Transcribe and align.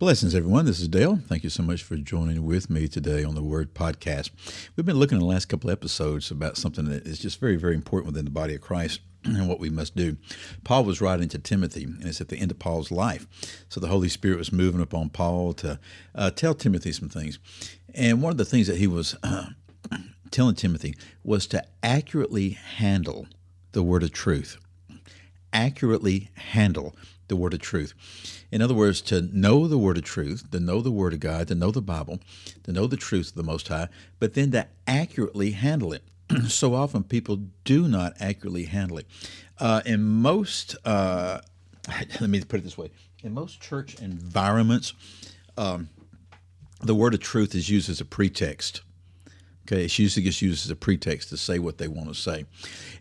Blessings, 0.00 0.34
everyone. 0.34 0.64
This 0.64 0.80
is 0.80 0.88
Dale. 0.88 1.18
Thank 1.28 1.44
you 1.44 1.50
so 1.50 1.62
much 1.62 1.82
for 1.82 1.94
joining 1.98 2.46
with 2.46 2.70
me 2.70 2.88
today 2.88 3.22
on 3.22 3.34
the 3.34 3.42
Word 3.42 3.74
Podcast. 3.74 4.30
We've 4.74 4.86
been 4.86 4.96
looking 4.96 5.16
in 5.16 5.20
the 5.20 5.28
last 5.28 5.50
couple 5.50 5.70
episodes 5.70 6.30
about 6.30 6.56
something 6.56 6.86
that 6.86 7.06
is 7.06 7.18
just 7.18 7.38
very, 7.38 7.56
very 7.56 7.74
important 7.74 8.06
within 8.06 8.24
the 8.24 8.30
body 8.30 8.54
of 8.54 8.62
Christ 8.62 9.00
and 9.24 9.46
what 9.46 9.60
we 9.60 9.68
must 9.68 9.94
do. 9.94 10.16
Paul 10.64 10.84
was 10.84 11.02
writing 11.02 11.28
to 11.28 11.38
Timothy, 11.38 11.84
and 11.84 12.06
it's 12.06 12.22
at 12.22 12.30
the 12.30 12.38
end 12.38 12.50
of 12.50 12.58
Paul's 12.58 12.90
life. 12.90 13.26
So 13.68 13.78
the 13.78 13.88
Holy 13.88 14.08
Spirit 14.08 14.38
was 14.38 14.54
moving 14.54 14.80
upon 14.80 15.10
Paul 15.10 15.52
to 15.52 15.78
uh, 16.14 16.30
tell 16.30 16.54
Timothy 16.54 16.92
some 16.92 17.10
things. 17.10 17.38
And 17.94 18.22
one 18.22 18.30
of 18.30 18.38
the 18.38 18.46
things 18.46 18.68
that 18.68 18.78
he 18.78 18.86
was 18.86 19.14
uh, 19.22 19.48
telling 20.30 20.54
Timothy 20.54 20.96
was 21.22 21.46
to 21.48 21.62
accurately 21.82 22.52
handle 22.52 23.26
the 23.72 23.82
word 23.82 24.02
of 24.02 24.12
truth. 24.12 24.56
Accurately 25.52 26.30
handle 26.34 26.94
the 27.28 27.36
word 27.36 27.54
of 27.54 27.60
truth. 27.60 27.94
In 28.50 28.60
other 28.60 28.74
words, 28.74 29.00
to 29.02 29.22
know 29.22 29.68
the 29.68 29.78
word 29.78 29.98
of 29.98 30.04
truth, 30.04 30.50
to 30.50 30.60
know 30.60 30.80
the 30.80 30.90
word 30.90 31.12
of 31.12 31.20
God, 31.20 31.48
to 31.48 31.54
know 31.54 31.70
the 31.70 31.82
Bible, 31.82 32.18
to 32.64 32.72
know 32.72 32.86
the 32.86 32.96
truth 32.96 33.28
of 33.28 33.34
the 33.34 33.42
Most 33.42 33.68
High, 33.68 33.88
but 34.18 34.34
then 34.34 34.50
to 34.52 34.66
accurately 34.86 35.52
handle 35.52 35.92
it. 35.92 36.02
so 36.48 36.74
often 36.74 37.04
people 37.04 37.36
do 37.64 37.86
not 37.86 38.14
accurately 38.20 38.64
handle 38.64 38.98
it. 38.98 39.06
Uh, 39.58 39.82
in 39.86 40.02
most, 40.02 40.76
uh, 40.84 41.40
let 42.20 42.30
me 42.30 42.40
put 42.42 42.60
it 42.60 42.64
this 42.64 42.78
way 42.78 42.90
in 43.22 43.34
most 43.34 43.60
church 43.60 44.00
environments, 44.00 44.94
um, 45.56 45.88
the 46.80 46.94
word 46.94 47.14
of 47.14 47.20
truth 47.20 47.54
is 47.54 47.68
used 47.68 47.90
as 47.90 48.00
a 48.00 48.04
pretext 48.04 48.80
Okay, 49.66 49.84
it's 49.84 49.98
usually 49.98 50.24
just 50.24 50.42
used 50.42 50.66
as 50.66 50.70
a 50.70 50.76
pretext 50.76 51.28
to 51.28 51.36
say 51.36 51.58
what 51.58 51.78
they 51.78 51.86
want 51.86 52.08
to 52.08 52.14
say. 52.14 52.44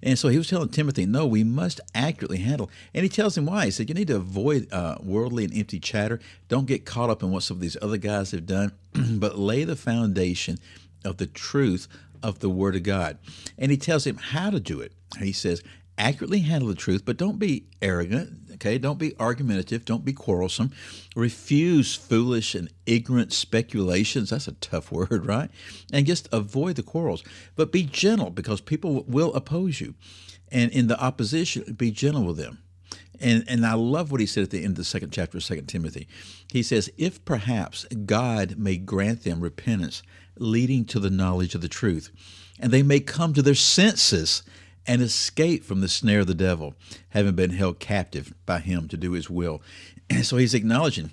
And 0.04 0.20
so 0.20 0.28
he 0.28 0.38
was 0.38 0.50
telling 0.50 0.70
Timothy, 0.70 1.06
no, 1.06 1.26
we 1.26 1.44
must 1.44 1.82
accurately 1.96 2.38
handle. 2.38 2.70
And 2.94 3.04
he 3.04 3.10
tells 3.10 3.38
him 3.38 3.46
why. 3.46 3.66
He 3.66 3.72
said, 3.72 3.90
you 3.90 3.96
need 3.96 4.10
to 4.10 4.18
avoid 4.18 4.72
uh, 4.72 4.98
worldly 5.02 5.46
and 5.46 5.56
empty 5.56 5.80
chatter. 5.80 6.20
Don't 6.48 6.68
get 6.68 6.86
caught 6.86 7.10
up 7.10 7.24
in 7.24 7.32
what 7.32 7.44
some 7.44 7.58
of 7.58 7.62
these 7.62 7.78
other 7.82 7.98
guys 7.98 8.32
have 8.32 8.46
done, 8.46 8.74
but 8.94 9.40
lay 9.40 9.64
the 9.64 9.76
foundation 9.76 10.60
of 11.04 11.18
the 11.18 11.26
truth 11.26 11.88
of 12.22 12.40
the 12.40 12.50
Word 12.50 12.76
of 12.76 12.84
God. 12.84 13.18
And 13.58 13.72
he 13.72 13.78
tells 13.78 14.06
him 14.06 14.18
how 14.18 14.50
to 14.50 14.60
do 14.60 14.80
it. 14.82 14.92
He 15.20 15.32
says, 15.32 15.64
accurately 16.00 16.40
handle 16.40 16.70
the 16.70 16.76
truth, 16.76 17.04
but 17.06 17.18
don't 17.18 17.38
be 17.38 17.66
arrogant. 17.82 18.40
Okay, 18.54 18.78
don't 18.78 18.98
be 18.98 19.16
argumentative. 19.20 19.86
Don't 19.86 20.04
be 20.04 20.14
quarrelsome. 20.14 20.72
Refuse 21.16 21.96
foolish 21.96 22.56
and 22.56 22.70
ignorant 22.86 23.32
speculations. 23.34 24.32
That's 24.32 24.48
a 24.48 24.54
tough 24.54 24.92
word, 24.94 25.26
right? 25.26 25.52
And 25.94 26.08
just 26.08 26.28
avoid 26.32 26.78
the 26.78 26.84
quarrels. 26.84 27.24
But 27.56 27.72
be 27.72 27.84
gentle 27.84 28.32
because 28.32 28.62
people 28.62 29.04
will 29.08 29.34
oppose 29.36 29.80
you. 29.80 29.94
And 30.52 30.72
in 30.72 30.88
the 30.88 31.00
opposition, 31.00 31.74
be 31.74 31.92
gentle 31.92 32.24
with 32.24 32.38
them. 32.38 32.60
And, 33.22 33.44
and 33.48 33.66
I 33.66 33.74
love 33.74 34.12
what 34.12 34.22
he 34.22 34.26
said 34.26 34.44
at 34.44 34.50
the 34.50 34.60
end 34.64 34.72
of 34.72 34.78
the 34.78 34.86
second 34.86 35.12
chapter 35.12 35.38
of 35.38 35.44
Second 35.44 35.68
Timothy. 35.68 36.08
He 36.52 36.64
says, 36.64 36.90
If 36.98 37.24
perhaps 37.26 37.86
God 38.06 38.58
may 38.58 38.78
grant 38.78 39.24
them 39.24 39.42
repentance 39.42 40.02
leading 40.38 40.86
to 40.86 41.00
the 41.00 41.10
knowledge 41.10 41.54
of 41.54 41.62
the 41.62 41.68
truth, 41.68 42.12
and 42.60 42.72
they 42.72 42.84
may 42.84 43.02
come 43.02 43.34
to 43.34 43.42
their 43.42 43.56
senses 43.56 44.44
and 44.90 45.04
escape 45.04 45.64
from 45.64 45.82
the 45.82 45.88
snare 45.88 46.22
of 46.22 46.28
the 46.28 46.34
devil, 46.34 46.74
having 47.10 47.36
been 47.36 47.52
held 47.52 47.80
captive 47.80 48.34
by 48.48 48.58
him 48.58 48.88
to 48.88 48.98
do 48.98 49.12
his 49.12 49.30
will. 49.30 49.62
And 50.10 50.26
so 50.26 50.38
he's 50.38 50.56
acknowledging 50.56 51.12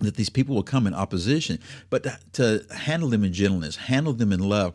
that 0.00 0.14
these 0.14 0.30
people 0.30 0.54
will 0.54 0.62
come 0.62 0.86
in 0.86 0.94
opposition, 0.94 1.58
but 1.90 2.06
to, 2.34 2.64
handle 2.74 3.08
them 3.08 3.24
in 3.24 3.32
gentleness, 3.32 3.76
handle 3.76 4.12
them 4.12 4.32
in 4.32 4.40
love, 4.40 4.74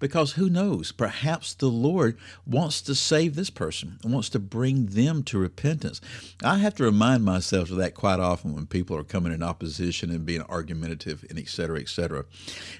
because 0.00 0.32
who 0.32 0.50
knows? 0.50 0.90
Perhaps 0.90 1.54
the 1.54 1.68
Lord 1.68 2.18
wants 2.46 2.82
to 2.82 2.94
save 2.94 3.36
this 3.36 3.50
person, 3.50 3.98
wants 4.04 4.28
to 4.30 4.38
bring 4.38 4.86
them 4.86 5.22
to 5.24 5.38
repentance. 5.38 6.00
I 6.42 6.58
have 6.58 6.74
to 6.76 6.84
remind 6.84 7.24
myself 7.24 7.70
of 7.70 7.76
that 7.76 7.94
quite 7.94 8.18
often 8.18 8.54
when 8.54 8.66
people 8.66 8.96
are 8.96 9.04
coming 9.04 9.32
in 9.32 9.42
opposition 9.42 10.10
and 10.10 10.26
being 10.26 10.42
argumentative 10.42 11.24
and 11.30 11.38
et 11.38 11.48
cetera, 11.48 11.80
et 11.80 11.88
cetera. 11.88 12.24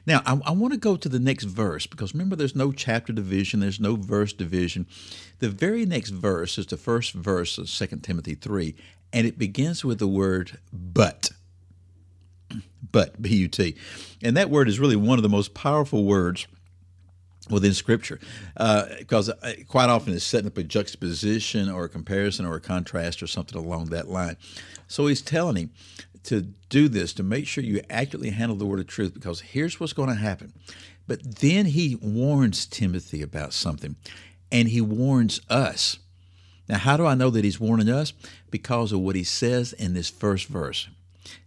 Now, 0.04 0.20
I, 0.26 0.38
I 0.44 0.50
want 0.50 0.74
to 0.74 0.78
go 0.78 0.96
to 0.96 1.08
the 1.08 1.20
next 1.20 1.44
verse 1.44 1.86
because 1.86 2.12
remember, 2.12 2.36
there's 2.36 2.56
no 2.56 2.72
chapter 2.72 3.12
division, 3.12 3.60
there's 3.60 3.80
no 3.80 3.94
verse 3.96 4.32
division. 4.32 4.86
The 5.38 5.48
very 5.48 5.86
next 5.86 6.10
verse 6.10 6.58
is 6.58 6.66
the 6.66 6.76
first 6.76 7.12
verse 7.12 7.56
of 7.58 7.70
2 7.70 7.98
Timothy 7.98 8.34
3, 8.34 8.74
and 9.12 9.26
it 9.26 9.38
begins 9.38 9.84
with 9.84 9.98
the 9.98 10.08
word 10.08 10.58
but 10.72 11.30
but, 12.94 13.20
B 13.20 13.28
U 13.36 13.48
T. 13.48 13.74
And 14.22 14.36
that 14.36 14.48
word 14.48 14.68
is 14.68 14.78
really 14.78 14.96
one 14.96 15.18
of 15.18 15.22
the 15.22 15.28
most 15.28 15.52
powerful 15.52 16.04
words 16.04 16.46
within 17.50 17.74
Scripture, 17.74 18.18
uh, 18.56 18.84
because 18.98 19.28
uh, 19.28 19.52
quite 19.68 19.90
often 19.90 20.14
it's 20.14 20.24
setting 20.24 20.46
up 20.46 20.56
a 20.56 20.62
juxtaposition 20.62 21.68
or 21.68 21.84
a 21.84 21.88
comparison 21.88 22.46
or 22.46 22.54
a 22.54 22.60
contrast 22.60 23.22
or 23.22 23.26
something 23.26 23.58
along 23.58 23.86
that 23.86 24.08
line. 24.08 24.36
So 24.86 25.08
he's 25.08 25.20
telling 25.20 25.56
him 25.56 25.70
to 26.22 26.40
do 26.70 26.88
this, 26.88 27.12
to 27.14 27.22
make 27.22 27.46
sure 27.46 27.64
you 27.64 27.82
accurately 27.90 28.30
handle 28.30 28.56
the 28.56 28.64
word 28.64 28.80
of 28.80 28.86
truth, 28.86 29.12
because 29.12 29.40
here's 29.40 29.78
what's 29.78 29.92
going 29.92 30.08
to 30.08 30.14
happen. 30.14 30.52
But 31.06 31.40
then 31.40 31.66
he 31.66 31.98
warns 32.00 32.64
Timothy 32.64 33.20
about 33.22 33.52
something, 33.52 33.96
and 34.50 34.68
he 34.68 34.80
warns 34.80 35.40
us. 35.50 35.98
Now, 36.68 36.78
how 36.78 36.96
do 36.96 37.04
I 37.04 37.14
know 37.14 37.30
that 37.30 37.44
he's 37.44 37.60
warning 37.60 37.90
us? 37.90 38.14
Because 38.50 38.90
of 38.92 39.00
what 39.00 39.16
he 39.16 39.24
says 39.24 39.74
in 39.74 39.92
this 39.92 40.08
first 40.08 40.46
verse. 40.48 40.88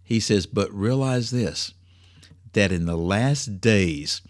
He 0.02 0.20
says, 0.20 0.46
But 0.46 0.72
realize 0.72 1.30
this, 1.30 1.72
that 2.52 2.72
in 2.72 2.86
the 2.86 2.96
last 2.96 3.60
days, 3.60 4.22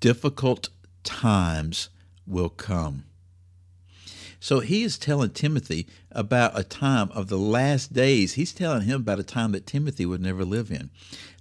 difficult 0.00 0.70
times 1.02 1.88
will 2.26 2.48
come. 2.48 3.04
So 4.44 4.60
he 4.60 4.82
is 4.82 4.98
telling 4.98 5.30
Timothy 5.30 5.86
about 6.12 6.58
a 6.58 6.64
time 6.64 7.10
of 7.12 7.28
the 7.28 7.38
last 7.38 7.94
days. 7.94 8.34
He's 8.34 8.52
telling 8.52 8.82
him 8.82 9.00
about 9.00 9.18
a 9.18 9.22
time 9.22 9.52
that 9.52 9.66
Timothy 9.66 10.04
would 10.04 10.20
never 10.20 10.44
live 10.44 10.70
in. 10.70 10.90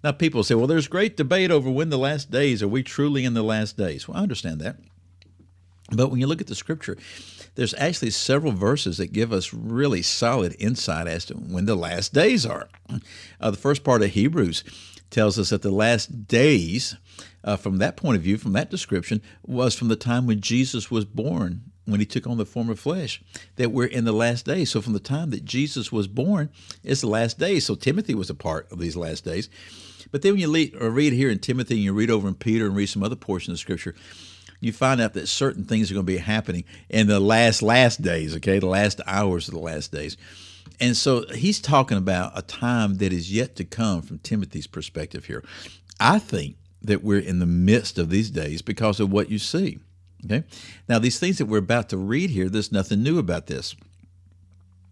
Now, 0.04 0.14
people 0.14 0.42
say, 0.44 0.56
well, 0.56 0.68
there's 0.68 0.88
great 0.88 1.18
debate 1.18 1.52
over 1.52 1.70
when 1.70 1.90
the 1.90 1.98
last 1.98 2.32
days. 2.32 2.64
Are 2.64 2.68
we 2.68 2.82
truly 2.82 3.26
in 3.26 3.34
the 3.34 3.44
last 3.44 3.76
days? 3.76 4.08
Well, 4.08 4.18
I 4.18 4.22
understand 4.22 4.62
that. 4.62 4.78
But 5.92 6.12
when 6.12 6.22
you 6.22 6.28
look 6.28 6.40
at 6.40 6.48
the 6.48 6.56
scripture, 6.56 6.98
there's 7.56 7.74
actually 7.76 8.10
several 8.10 8.52
verses 8.52 8.98
that 8.98 9.14
give 9.14 9.32
us 9.32 9.54
really 9.54 10.02
solid 10.02 10.56
insight 10.60 11.08
as 11.08 11.26
to 11.26 11.36
when 11.36 11.66
the 11.66 11.76
last 11.76 12.14
days 12.14 12.46
are. 12.46 12.68
Uh, 13.40 13.52
the 13.52 13.58
first 13.58 13.84
part 13.84 14.02
of 14.02 14.12
Hebrews 14.12 14.64
tells 15.10 15.38
us 15.38 15.52
that 15.52 15.62
the 15.62 15.72
last 15.72 16.28
days, 16.28 16.96
uh, 17.44 17.56
from 17.56 17.78
that 17.78 17.96
point 17.96 18.18
of 18.18 18.24
view, 18.24 18.38
from 18.38 18.54
that 18.54 18.72
description, 18.72 19.22
was 19.46 19.76
from 19.76 19.88
the 19.88 19.96
time 19.96 20.26
when 20.26 20.42
Jesus 20.42 20.90
was 20.90 21.06
born, 21.06 21.62
when 21.86 22.00
he 22.00 22.06
took 22.06 22.26
on 22.26 22.38
the 22.38 22.46
form 22.46 22.70
of 22.70 22.80
flesh, 22.80 23.22
that 23.58 23.72
we're 23.72 23.86
in 23.86 24.06
the 24.06 24.12
last 24.12 24.46
days. 24.46 24.72
So 24.72 24.82
from 24.82 24.94
the 24.94 25.00
time 25.00 25.30
that 25.30 25.46
Jesus 25.46 25.92
was 25.92 26.08
born, 26.08 26.50
it's 26.84 27.02
the 27.02 27.08
last 27.08 27.38
days. 27.38 27.66
So 27.66 27.76
Timothy 27.76 28.16
was 28.16 28.30
a 28.30 28.36
part 28.36 28.72
of 28.72 28.80
these 28.80 28.96
last 28.96 29.24
days. 29.24 29.50
But 30.12 30.22
then 30.22 30.34
when 30.34 30.42
you 30.42 30.72
uh, 30.82 30.90
read 30.90 31.14
here 31.14 31.30
in 31.30 31.40
Timothy 31.40 31.76
and 31.76 31.84
you 31.84 31.94
read 31.94 32.12
over 32.12 32.28
in 32.28 32.36
Peter 32.36 32.66
and 32.66 32.76
read 32.76 32.88
some 32.88 33.04
other 33.04 33.16
portions 33.16 33.56
of 33.56 33.60
Scripture, 33.60 33.96
you 34.66 34.74
find 34.74 35.02
out 35.02 35.14
that 35.14 35.28
certain 35.28 35.64
things 35.66 35.90
are 35.90 35.94
going 35.94 36.06
to 36.06 36.12
be 36.12 36.18
happening 36.18 36.64
in 36.90 37.08
the 37.08 37.20
last 37.20 37.62
last 37.62 38.02
days 38.02 38.36
okay? 38.38 38.60
The 38.60 38.68
last 38.68 39.02
hours 39.06 39.48
of 39.48 39.54
the 39.54 39.60
last 39.60 39.92
days. 39.92 40.18
And 40.80 40.98
so 40.98 41.26
he's 41.34 41.62
talking 41.62 41.98
about 41.98 42.38
a 42.38 42.42
time 42.42 42.96
that 42.96 43.14
is 43.14 43.32
yet 43.32 43.56
to 43.58 43.64
come 43.64 44.02
from 44.02 44.20
timothy's 44.20 44.68
perspective 44.68 45.26
here. 45.26 45.44
I 46.00 46.20
think 46.20 46.56
that 46.82 47.04
we're 47.04 47.20
in 47.20 47.40
the 47.40 47.46
midst 47.46 47.98
of 47.98 48.10
these 48.10 48.30
days 48.30 48.62
because 48.62 49.00
of 49.00 49.12
what 49.12 49.30
you 49.30 49.40
see 49.40 49.80
okay? 50.26 50.44
Now 50.88 51.00
these 51.00 51.20
things 51.20 51.38
that 51.38 51.46
we're 51.46 51.58
about 51.58 51.90
to 51.90 51.98
read 51.98 52.30
here 52.30 52.50
there's 52.50 52.72
nothing 52.72 53.04
new 53.04 53.20
about 53.20 53.48
this. 53.48 53.76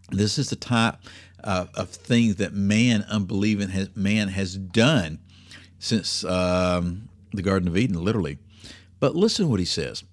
This 0.09 0.37
is 0.37 0.49
the 0.49 0.57
type 0.57 0.95
uh, 1.43 1.67
of 1.73 1.89
things 1.89 2.35
that 2.35 2.53
man 2.53 3.05
unbelieving 3.09 3.69
has, 3.69 3.95
man 3.95 4.27
has 4.27 4.57
done 4.57 5.19
since 5.79 6.23
um, 6.25 7.09
the 7.33 7.41
garden 7.41 7.67
of 7.67 7.77
eden 7.77 8.03
literally 8.03 8.37
but 9.01 9.15
listen 9.15 9.49
what 9.49 9.59
he 9.59 9.65
says. 9.65 10.05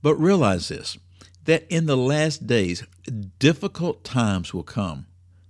But 0.00 0.14
realize 0.14 0.68
this 0.68 0.96
that 1.44 1.66
in 1.68 1.86
the 1.86 1.96
last 1.96 2.46
days, 2.46 2.84
difficult 3.38 4.02
times 4.02 4.54
will 4.54 4.64
come. 4.64 5.06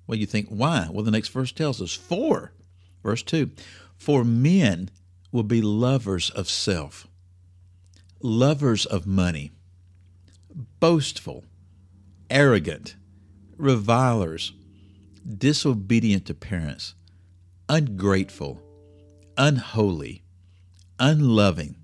Well, 0.07 0.19
you 0.19 0.27
think, 0.27 0.49
why? 0.49 0.89
Well, 0.91 1.05
the 1.05 1.11
next 1.11 1.29
verse 1.29 1.53
tells 1.53 1.81
us, 1.81 1.95
for, 1.95 2.53
verse 3.03 3.23
2, 3.23 3.51
for 3.97 4.23
men 4.23 4.91
will 5.33 5.43
be 5.43 5.63
lovers 5.63 6.29
of 6.31 6.51
self, 6.51 7.09
lovers 8.21 8.85
of 8.85 9.07
money, 9.07 9.53
boastful, 10.81 11.45
arrogant, 12.29 12.97
revilers, 13.57 14.53
disobedient 15.27 16.27
to 16.27 16.35
parents, 16.35 16.95
ungrateful, 17.71 18.61
unholy, 19.39 20.23
unloving 20.99 21.77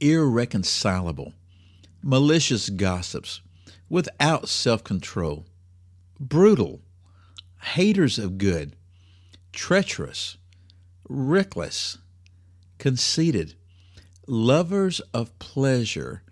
irreconcilable, 0.00 1.34
malicious 2.02 2.70
gossips, 2.70 3.40
without 3.88 4.48
self 4.48 4.82
control, 4.82 5.46
brutal, 6.18 6.80
haters 7.62 8.18
of 8.18 8.38
good, 8.38 8.76
treacherous, 9.52 10.36
reckless, 11.08 11.98
conceited, 12.78 13.54
lovers 14.26 15.00
of 15.12 15.36
pleasure 15.38 16.22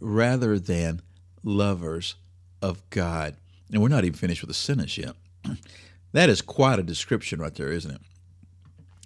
rather 0.00 0.58
than 0.58 1.00
lovers 1.42 2.16
of 2.62 2.88
God. 2.90 3.36
And 3.72 3.82
we're 3.82 3.88
not 3.88 4.04
even 4.04 4.16
finished 4.16 4.42
with 4.42 4.48
the 4.48 4.54
sentence 4.54 4.96
yet. 4.96 5.14
that 6.12 6.28
is 6.28 6.42
quite 6.42 6.78
a 6.78 6.82
description 6.82 7.40
right 7.40 7.54
there, 7.54 7.72
isn't 7.72 7.90
it? 7.90 8.00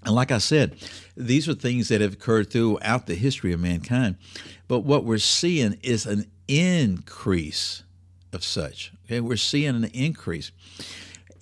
And 0.05 0.15
like 0.15 0.31
I 0.31 0.39
said, 0.39 0.77
these 1.17 1.49
are 1.49 1.55
things 1.55 1.89
that 1.89 2.01
have 2.01 2.15
occurred 2.15 2.51
throughout 2.51 3.07
the 3.07 3.15
history 3.15 3.53
of 3.53 3.61
mankind. 3.61 4.17
But 4.67 4.81
what 4.81 5.05
we're 5.05 5.19
seeing 5.19 5.79
is 5.83 6.07
an 6.07 6.27
increase 6.49 7.83
of 8.33 8.45
such. 8.45 8.93
Okay, 9.05 9.21
we're 9.21 9.37
seeing 9.37 9.77
an 9.77 9.85
increase. 9.85 10.53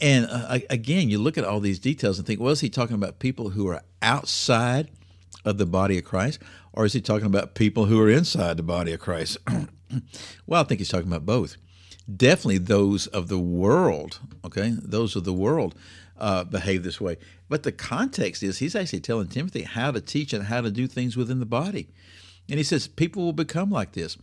And 0.00 0.26
uh, 0.30 0.58
again, 0.70 1.08
you 1.08 1.18
look 1.18 1.38
at 1.38 1.44
all 1.44 1.60
these 1.60 1.78
details 1.78 2.18
and 2.18 2.26
think, 2.26 2.40
well, 2.40 2.52
is 2.52 2.60
he 2.60 2.70
talking 2.70 2.94
about 2.94 3.18
people 3.18 3.50
who 3.50 3.68
are 3.68 3.82
outside 4.02 4.88
of 5.44 5.58
the 5.58 5.66
body 5.66 5.98
of 5.98 6.04
Christ, 6.04 6.40
or 6.72 6.84
is 6.84 6.92
he 6.92 7.00
talking 7.00 7.26
about 7.26 7.54
people 7.54 7.86
who 7.86 8.00
are 8.00 8.10
inside 8.10 8.56
the 8.56 8.62
body 8.62 8.92
of 8.92 9.00
Christ? 9.00 9.38
well, 10.46 10.60
I 10.60 10.64
think 10.64 10.80
he's 10.80 10.88
talking 10.88 11.08
about 11.08 11.26
both. 11.26 11.56
Definitely 12.14 12.58
those 12.58 13.06
of 13.08 13.28
the 13.28 13.38
world, 13.38 14.20
okay? 14.44 14.74
Those 14.80 15.14
of 15.14 15.24
the 15.24 15.32
world 15.32 15.74
uh, 16.18 16.44
behave 16.44 16.82
this 16.82 17.00
way. 17.00 17.16
But 17.48 17.62
the 17.62 17.72
context 17.72 18.42
is 18.42 18.58
he's 18.58 18.74
actually 18.74 19.00
telling 19.00 19.28
Timothy 19.28 19.62
how 19.62 19.90
to 19.90 20.00
teach 20.00 20.32
and 20.32 20.44
how 20.44 20.60
to 20.60 20.70
do 20.70 20.86
things 20.86 21.16
within 21.16 21.38
the 21.38 21.46
body. 21.46 21.88
And 22.48 22.58
he 22.58 22.64
says 22.64 22.88
people 22.88 23.24
will 23.24 23.32
become 23.32 23.70
like 23.70 23.92
this. 23.92 24.16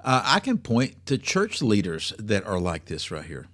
Uh, 0.00 0.22
I 0.24 0.40
can 0.40 0.58
point 0.58 1.06
to 1.06 1.16
church 1.16 1.62
leaders 1.62 2.12
that 2.18 2.44
are 2.44 2.58
like 2.58 2.86
this 2.86 3.10
right 3.10 3.24
here. 3.24 3.46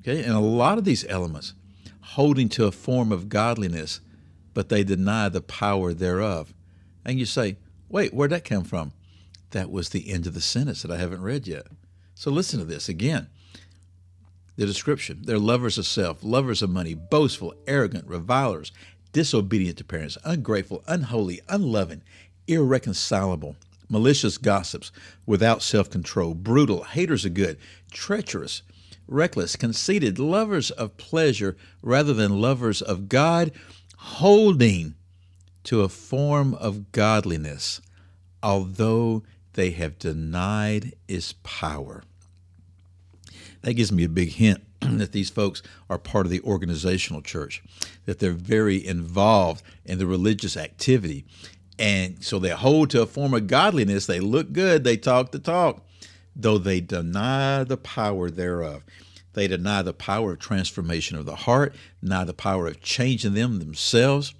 Okay, 0.00 0.22
and 0.22 0.34
a 0.34 0.40
lot 0.40 0.78
of 0.78 0.84
these 0.84 1.06
elements 1.08 1.54
holding 2.00 2.48
to 2.48 2.66
a 2.66 2.72
form 2.72 3.12
of 3.12 3.28
godliness, 3.28 4.00
but 4.54 4.68
they 4.68 4.84
deny 4.84 5.28
the 5.28 5.40
power 5.40 5.92
thereof. 5.92 6.54
And 7.04 7.18
you 7.18 7.26
say, 7.26 7.56
wait, 7.88 8.14
where'd 8.14 8.30
that 8.32 8.44
come 8.44 8.64
from? 8.64 8.92
That 9.50 9.70
was 9.70 9.88
the 9.88 10.10
end 10.10 10.26
of 10.26 10.34
the 10.34 10.40
sentence 10.40 10.82
that 10.82 10.90
I 10.90 10.96
haven't 10.98 11.22
read 11.22 11.46
yet. 11.46 11.66
So 12.18 12.32
listen 12.32 12.58
to 12.58 12.64
this 12.64 12.88
again. 12.88 13.28
The 14.56 14.66
description 14.66 15.20
they're 15.22 15.38
lovers 15.38 15.78
of 15.78 15.86
self, 15.86 16.24
lovers 16.24 16.62
of 16.62 16.68
money, 16.68 16.92
boastful, 16.92 17.54
arrogant, 17.68 18.08
revilers, 18.08 18.72
disobedient 19.12 19.78
to 19.78 19.84
parents, 19.84 20.18
ungrateful, 20.24 20.82
unholy, 20.88 21.40
unloving, 21.48 22.02
irreconcilable, 22.48 23.54
malicious 23.88 24.36
gossips, 24.36 24.90
without 25.26 25.62
self 25.62 25.90
control, 25.90 26.34
brutal, 26.34 26.82
haters 26.82 27.24
of 27.24 27.34
good, 27.34 27.56
treacherous, 27.92 28.62
reckless, 29.06 29.54
conceited, 29.54 30.18
lovers 30.18 30.72
of 30.72 30.96
pleasure 30.96 31.56
rather 31.82 32.12
than 32.12 32.40
lovers 32.40 32.82
of 32.82 33.08
God, 33.08 33.52
holding 33.96 34.96
to 35.62 35.82
a 35.82 35.88
form 35.88 36.54
of 36.54 36.90
godliness, 36.90 37.80
although 38.42 39.22
they 39.52 39.70
have 39.70 40.00
denied 40.00 40.94
its 41.06 41.34
power. 41.44 42.02
That 43.68 43.74
gives 43.74 43.92
me 43.92 44.04
a 44.04 44.08
big 44.08 44.30
hint 44.30 44.62
that 44.80 45.12
these 45.12 45.28
folks 45.28 45.62
are 45.90 45.98
part 45.98 46.24
of 46.24 46.32
the 46.32 46.40
organizational 46.40 47.20
church, 47.20 47.62
that 48.06 48.18
they're 48.18 48.32
very 48.32 48.82
involved 48.82 49.62
in 49.84 49.98
the 49.98 50.06
religious 50.06 50.56
activity. 50.56 51.26
And 51.78 52.24
so 52.24 52.38
they 52.38 52.48
hold 52.48 52.88
to 52.90 53.02
a 53.02 53.06
form 53.06 53.34
of 53.34 53.46
godliness. 53.46 54.06
They 54.06 54.20
look 54.20 54.54
good, 54.54 54.84
they 54.84 54.96
talk 54.96 55.32
the 55.32 55.38
talk, 55.38 55.86
though 56.34 56.56
they 56.56 56.80
deny 56.80 57.62
the 57.62 57.76
power 57.76 58.30
thereof. 58.30 58.84
They 59.34 59.46
deny 59.46 59.82
the 59.82 59.92
power 59.92 60.32
of 60.32 60.38
transformation 60.38 61.18
of 61.18 61.26
the 61.26 61.36
heart, 61.36 61.74
deny 62.00 62.24
the 62.24 62.32
power 62.32 62.68
of 62.68 62.80
changing 62.80 63.34
them 63.34 63.58
themselves. 63.58 64.32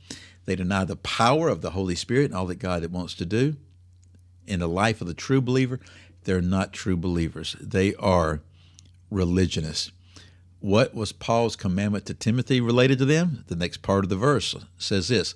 They 0.47 0.57
deny 0.57 0.87
the 0.87 0.97
power 0.97 1.51
of 1.51 1.61
the 1.61 1.73
Holy 1.73 1.97
Spirit 1.97 2.31
and 2.31 2.35
all 2.35 2.47
that 2.47 2.61
God 2.61 2.83
wants 2.87 3.13
to 3.17 3.27
do 3.27 3.57
in 4.47 4.61
the 4.61 4.69
life 4.69 5.03
of 5.03 5.07
the 5.07 5.13
true 5.13 5.43
believer. 5.43 5.81
They're 6.25 6.41
not 6.41 6.73
true 6.73 6.97
believers. 6.97 7.57
They 7.61 7.95
are 7.97 8.41
religionists. 9.11 9.93
What 10.61 10.95
was 10.95 11.13
Paul's 11.13 11.57
commandment 11.57 12.07
to 12.07 12.15
Timothy 12.15 12.61
related 12.61 12.99
to 12.99 13.05
them? 13.05 13.45
The 13.47 13.57
next 13.57 13.83
part 13.83 14.05
of 14.05 14.11
the 14.11 14.17
verse 14.17 14.55
says 14.77 15.09
this 15.09 15.35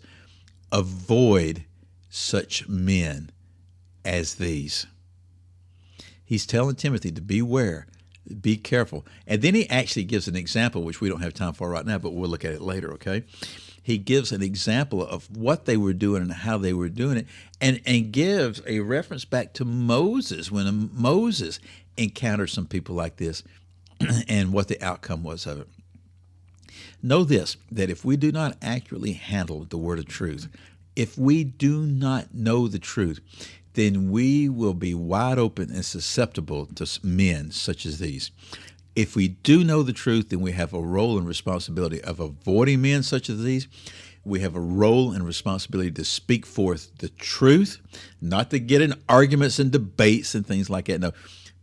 avoid 0.72 1.64
such 2.08 2.68
men 2.68 3.30
as 4.04 4.34
these. 4.34 4.86
He's 6.24 6.46
telling 6.46 6.76
Timothy 6.76 7.12
to 7.12 7.20
beware, 7.20 7.86
be 8.40 8.56
careful. 8.56 9.06
And 9.26 9.42
then 9.42 9.54
he 9.54 9.68
actually 9.68 10.04
gives 10.04 10.28
an 10.28 10.36
example, 10.36 10.82
which 10.82 11.00
we 11.00 11.08
don't 11.08 11.22
have 11.22 11.34
time 11.34 11.52
for 11.52 11.68
right 11.70 11.84
now, 11.84 11.98
but 11.98 12.14
we'll 12.14 12.30
look 12.30 12.44
at 12.44 12.52
it 12.52 12.62
later, 12.62 12.92
okay? 12.94 13.24
He 13.82 13.98
gives 13.98 14.32
an 14.32 14.42
example 14.42 15.04
of 15.04 15.28
what 15.36 15.66
they 15.66 15.76
were 15.76 15.92
doing 15.92 16.22
and 16.22 16.32
how 16.32 16.56
they 16.56 16.72
were 16.72 16.88
doing 16.88 17.18
it, 17.18 17.26
and, 17.60 17.80
and 17.84 18.12
gives 18.12 18.62
a 18.66 18.80
reference 18.80 19.24
back 19.24 19.52
to 19.54 19.64
Moses 19.64 20.50
when 20.50 20.90
Moses 20.92 21.60
encountered 21.96 22.48
some 22.48 22.66
people 22.66 22.94
like 22.94 23.16
this 23.16 23.42
and 24.28 24.52
what 24.52 24.68
the 24.68 24.82
outcome 24.82 25.22
was 25.22 25.46
of 25.46 25.60
it. 25.60 25.68
Know 27.02 27.24
this 27.24 27.56
that 27.70 27.90
if 27.90 28.04
we 28.04 28.16
do 28.16 28.30
not 28.30 28.56
accurately 28.62 29.12
handle 29.12 29.64
the 29.64 29.78
word 29.78 29.98
of 29.98 30.06
truth, 30.06 30.48
if 30.94 31.18
we 31.18 31.44
do 31.44 31.82
not 31.82 32.34
know 32.34 32.68
the 32.68 32.78
truth, 32.78 33.20
then 33.74 34.10
we 34.10 34.48
will 34.48 34.74
be 34.74 34.94
wide 34.94 35.38
open 35.38 35.70
and 35.70 35.84
susceptible 35.84 36.66
to 36.66 36.86
men 37.02 37.50
such 37.50 37.86
as 37.86 37.98
these. 37.98 38.30
If 38.94 39.16
we 39.16 39.28
do 39.28 39.64
know 39.64 39.82
the 39.82 39.94
truth, 39.94 40.28
then 40.28 40.40
we 40.40 40.52
have 40.52 40.74
a 40.74 40.80
role 40.80 41.16
and 41.16 41.26
responsibility 41.26 42.02
of 42.02 42.20
avoiding 42.20 42.82
men 42.82 43.02
such 43.02 43.30
as 43.30 43.42
these. 43.42 43.66
We 44.24 44.40
have 44.40 44.54
a 44.54 44.60
role 44.60 45.12
and 45.12 45.24
responsibility 45.24 45.90
to 45.92 46.04
speak 46.04 46.44
forth 46.46 46.96
the 46.98 47.08
truth, 47.08 47.80
not 48.20 48.50
to 48.50 48.58
get 48.58 48.82
in 48.82 48.94
arguments 49.08 49.58
and 49.58 49.72
debates 49.72 50.34
and 50.34 50.46
things 50.46 50.68
like 50.68 50.84
that, 50.84 51.00
no, 51.00 51.12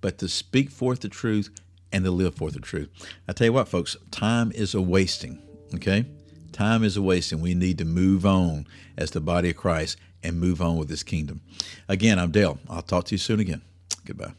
but 0.02 0.18
to 0.18 0.28
speak 0.28 0.72
forth 0.72 1.02
the 1.02 1.10
truth 1.10 1.50
and 1.92 2.04
to 2.06 2.12
live 2.12 2.36
forth 2.36 2.54
the 2.54 2.60
truth. 2.60 2.90
I 3.28 3.34
tell 3.34 3.46
you 3.46 3.54
what, 3.54 3.68
folks, 3.68 3.98
time 4.12 4.52
is 4.54 4.74
a 4.74 4.82
wasting, 4.82 5.42
okay? 5.76 6.06
Time 6.52 6.84
is 6.84 6.98
a 6.98 7.02
wasting. 7.02 7.42
We 7.42 7.54
need 7.54 7.78
to 7.78 7.86
move 7.86 8.26
on 8.26 8.68
as 8.98 9.12
the 9.12 9.22
body 9.22 9.52
of 9.52 9.58
Christ 9.58 9.98
and 10.24 10.40
move 10.40 10.62
on 10.62 10.78
with 10.78 10.90
this 10.90 11.04
kingdom. 11.04 11.42
Again, 11.88 12.20
I'm 12.20 12.32
Dale. 12.32 12.60
I'll 12.70 12.82
talk 12.82 13.06
to 13.06 13.16
you 13.16 13.20
soon 13.20 13.40
again. 13.40 13.62
Goodbye. 14.06 14.34